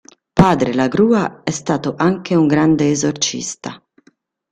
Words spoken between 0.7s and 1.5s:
La Grua